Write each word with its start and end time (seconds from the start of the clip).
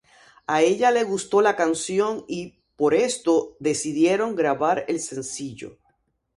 A 0.47 0.63
ella 0.63 0.89
le 0.89 1.03
gustó 1.03 1.41
la 1.43 1.55
canción 1.55 2.25
y, 2.27 2.57
por 2.75 2.95
esto, 2.95 3.55
decidieron 3.59 4.35
grabar 4.35 4.83
el 4.87 4.99
sencillo. 4.99 5.77